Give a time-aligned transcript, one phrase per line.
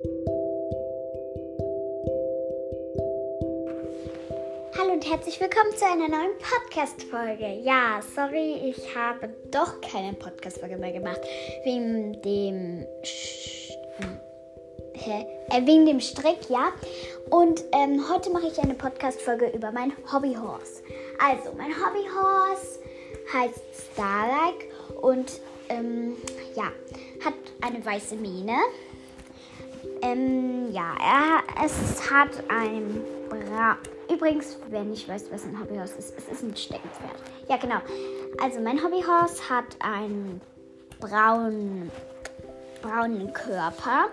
[0.00, 0.12] Hallo
[4.92, 7.60] und herzlich willkommen zu einer neuen Podcast-Folge.
[7.64, 11.20] Ja, sorry, ich habe doch keine Podcast-Folge mehr gemacht.
[11.64, 12.86] Wegen dem.
[13.02, 13.72] Sch?
[14.94, 16.72] Äh, wegen dem Strick, ja.
[17.30, 20.84] Und ähm, heute mache ich eine Podcast-Folge über mein Hobbyhorse.
[21.18, 22.78] Also, mein Hobbyhorse
[23.32, 23.62] heißt
[23.92, 24.66] Starlike
[25.02, 26.16] und ähm,
[26.54, 26.70] ja,
[27.24, 28.58] hat eine weiße Mähne.
[30.02, 33.76] Ähm, ja, er, es hat ein Bra
[34.10, 37.12] Übrigens, wenn ich weiß, was ein Hobbyhorse ist, es ist ein Steckenpferd.
[37.48, 37.76] Ja, genau.
[38.42, 40.40] Also mein Hobbyhorse hat einen
[40.98, 41.90] braunen,
[42.80, 44.06] braunen Körper,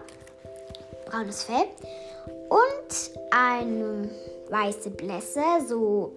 [1.05, 1.67] braunes Fell
[2.49, 4.09] und eine
[4.49, 6.11] weiße Blässe, so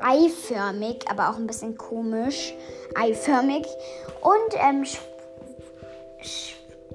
[0.00, 2.54] eiförmig, aber auch ein bisschen komisch,
[2.96, 3.66] eiförmig
[4.20, 4.84] und ähm,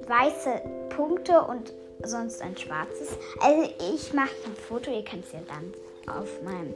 [0.08, 1.72] weiße Punkte und
[2.04, 3.18] sonst ein schwarzes.
[3.40, 5.74] Also ich mache ein Foto, ihr könnt es ja dann
[6.16, 6.74] auf meinem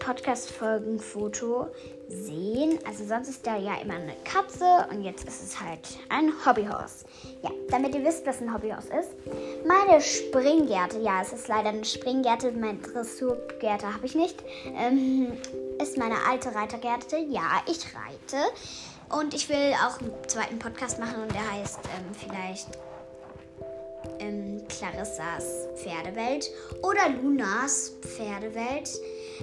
[0.00, 1.68] Podcast-Folgen-Foto
[2.08, 2.78] sehen.
[2.86, 7.04] Also sonst ist da ja immer eine Katze und jetzt ist es halt ein Hobbyhorse.
[7.42, 9.10] Ja, damit ihr wisst, was ein Hobbyhorse ist.
[9.66, 14.42] Meine Springgärte, ja, es ist leider eine Springgärte, meine Dressurgärte habe ich nicht.
[14.76, 15.32] Ähm,
[15.80, 17.16] ist meine alte Reitergärte.
[17.16, 18.44] Ja, ich reite.
[19.10, 22.68] Und ich will auch einen zweiten Podcast machen und der heißt ähm, vielleicht
[24.18, 26.50] ähm, Clarissas Pferdewelt
[26.82, 28.90] oder Lunas Pferdewelt,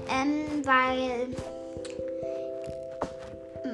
[0.09, 1.27] ähm, weil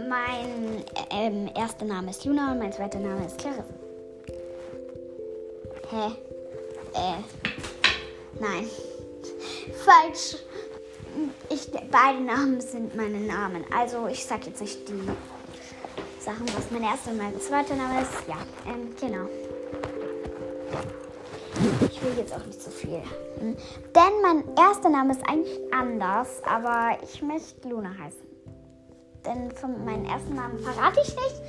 [0.07, 3.63] mein ähm, erster Name ist Luna und mein zweiter Name ist Clarissa.
[5.89, 6.11] Hä?
[6.93, 7.23] Äh.
[8.39, 8.67] Nein.
[9.85, 10.37] Falsch.
[11.49, 13.63] Ich, beide Namen sind meine Namen.
[13.75, 15.07] Also ich sag jetzt nicht die
[16.19, 18.11] Sachen, was mein erster und mein zweiter Name ist.
[18.27, 19.27] Ja, ähm, genau.
[21.81, 23.01] Ich will jetzt auch nicht so viel.
[23.39, 23.55] Hm?
[23.95, 28.27] Denn mein erster Name ist eigentlich anders, aber ich möchte Luna heißen.
[29.25, 31.41] Denn von meinem ersten Namen verrate ich nicht.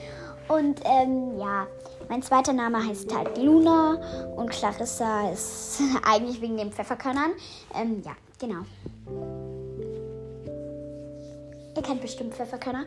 [0.48, 1.66] Und ähm, ja,
[2.09, 4.00] mein zweiter Name heißt halt Luna
[4.37, 7.32] und Clarissa ist eigentlich wegen den Pfefferkörnern.
[7.75, 8.62] Ähm, ja, genau.
[11.76, 12.87] Ihr kennt bestimmt Pfefferkörner.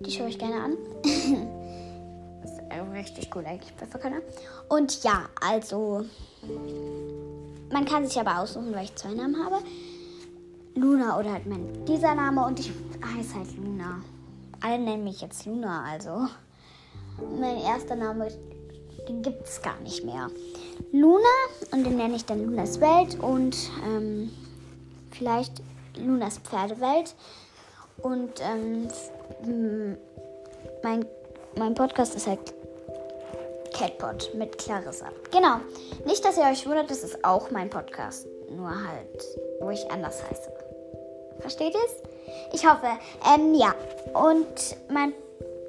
[0.00, 0.76] Die schaue ich gerne an.
[3.02, 4.22] richtig cool eigentlich, Pfefferkörner.
[4.68, 6.04] Und ja, also
[7.70, 9.58] man kann sich aber aussuchen, weil ich zwei Namen habe.
[10.74, 12.72] Luna oder halt mein dieser Name und ich
[13.04, 14.02] heiße halt Luna.
[14.60, 16.28] Alle nennen mich jetzt Luna, also
[17.38, 18.28] mein erster Name,
[19.08, 20.28] den gibt es gar nicht mehr.
[20.92, 21.28] Luna
[21.72, 24.30] und den nenne ich dann Lunas Welt und ähm,
[25.10, 25.62] vielleicht
[25.96, 27.14] Lunas Pferdewelt.
[27.98, 28.88] Und ähm,
[30.82, 31.04] mein,
[31.56, 32.54] mein Podcast ist halt
[33.82, 35.06] Catpot mit Clarissa.
[35.32, 35.56] Genau.
[36.04, 38.28] Nicht, dass ihr euch wundert, das ist auch mein Podcast.
[38.48, 39.26] Nur halt,
[39.60, 40.52] wo ich anders heiße.
[41.40, 41.96] Versteht ihr es?
[42.52, 42.86] Ich hoffe.
[43.34, 43.74] Ähm, ja.
[44.14, 45.12] Und mein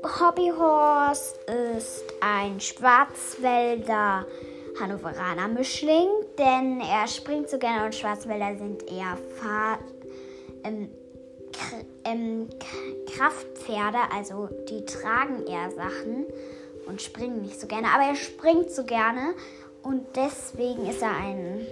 [0.03, 1.39] Hobbyhorse
[1.75, 4.27] ist ein Schwarzwälder
[4.79, 9.79] Hannoveraner Mischling, denn er springt so gerne und Schwarzwälder sind eher Fahr
[10.63, 10.89] ähm,
[12.03, 12.47] ähm,
[13.07, 16.27] Kraftpferde, also die tragen eher Sachen
[16.85, 17.87] und springen nicht so gerne.
[17.87, 19.33] Aber er springt so gerne
[19.83, 21.65] und deswegen ist er ein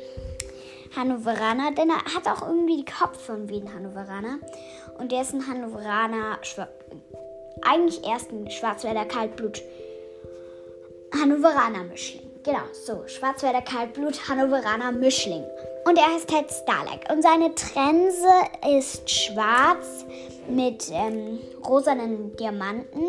[0.96, 4.40] Hannoveraner, denn er hat auch irgendwie die Kopfform wie ein Hannoveraner.
[4.98, 6.40] Und der ist ein Hannoveraner,
[7.62, 9.62] eigentlich erst ein Schwarzwälder Kaltblut
[11.20, 12.30] Hannoveraner Mischling.
[12.44, 15.44] Genau, so, Schwarzwälder Kaltblut Hannoveraner Mischling.
[15.86, 17.12] Und er heißt halt Starlight.
[17.12, 18.28] Und seine Trense
[18.78, 20.06] ist schwarz
[20.50, 23.06] mit ähm, rosanen Diamanten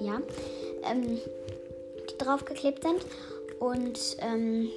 [0.00, 0.20] ja,
[0.90, 1.18] ähm,
[2.18, 3.04] draufgeklebt sind.
[3.58, 4.68] Und ähm,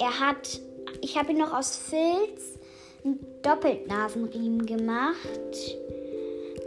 [0.00, 0.60] er hat,
[1.00, 2.58] ich habe ihn noch aus Filz
[3.04, 5.76] einen Doppeltnasenriemen gemacht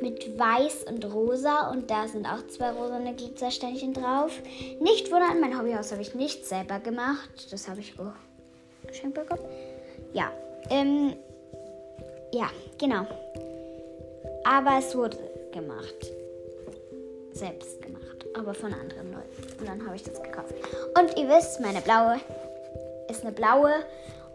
[0.01, 4.31] mit weiß und rosa und da sind auch zwei rosane Glitzersteinchen drauf.
[4.79, 7.47] Nicht wundern, mein Hobbyhaus habe ich nicht selber gemacht.
[7.51, 8.13] Das habe ich auch
[8.87, 9.47] geschenkt bekommen.
[10.13, 10.31] Ja,
[10.69, 11.13] ähm,
[12.33, 12.49] ja,
[12.79, 13.05] genau.
[14.43, 15.17] Aber es wurde
[15.53, 16.20] gemacht
[17.41, 19.59] selbst gemacht, aber von anderen Leuten.
[19.59, 20.53] Und dann habe ich das gekauft.
[20.97, 22.19] Und ihr wisst, meine blaue
[23.09, 23.73] ist eine blaue.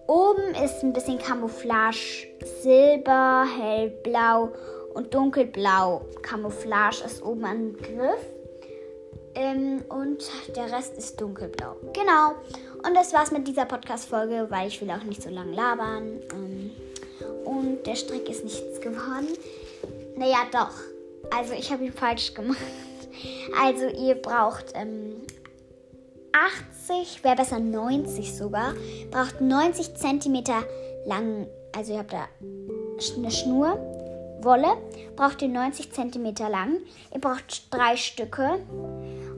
[0.09, 2.29] Oben ist ein bisschen Camouflage,
[2.63, 4.53] Silber, hellblau
[4.95, 6.05] und dunkelblau.
[6.23, 8.25] Camouflage ist oben am Griff.
[9.35, 10.25] Ähm, und
[10.57, 11.77] der Rest ist dunkelblau.
[11.93, 12.35] Genau.
[12.87, 16.21] Und das war's mit dieser Podcast-Folge, weil ich will auch nicht so lange labern.
[16.33, 16.71] Ähm,
[17.45, 19.29] und der Strick ist nichts geworden.
[20.17, 20.71] Naja, doch.
[21.37, 22.59] Also ich habe ihn falsch gemacht.
[23.63, 25.23] Also ihr braucht ähm,
[26.33, 28.75] 80, wäre besser 90 sogar.
[29.11, 30.45] Braucht 90 cm
[31.07, 32.29] lang, also ihr habt da
[33.17, 33.79] eine Schnur,
[34.43, 34.77] Wolle,
[35.17, 36.79] braucht ihr 90 cm lang.
[37.13, 38.61] Ihr braucht drei Stücke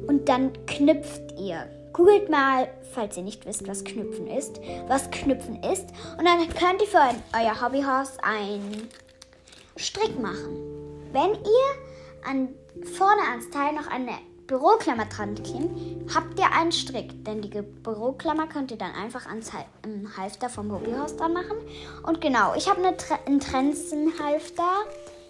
[0.07, 1.67] und dann knüpft ihr.
[1.93, 5.87] Googelt mal, falls ihr nicht wisst, was Knüpfen ist, was Knüpfen ist.
[6.19, 6.99] Und dann könnt ihr für
[7.33, 8.89] euer Hobbyhaus einen
[9.77, 10.57] Strick machen.
[11.13, 11.88] Wenn ihr
[12.25, 12.49] an,
[12.97, 14.12] vorne ans Teil noch eine
[14.47, 17.25] Büroklammer dran klebt, habt ihr einen Strick.
[17.25, 19.53] Denn die Büroklammer könnt ihr dann einfach ans
[20.17, 21.56] Halfter vom Hobbyhaus dran machen.
[22.05, 24.87] Und genau, ich habe Tre einen Trenzenhalfter.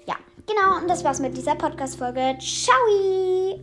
[0.06, 0.14] Ja,
[0.46, 0.80] genau.
[0.80, 2.38] Und das war's mit dieser Podcast-Folge.
[2.40, 3.58] Ciao!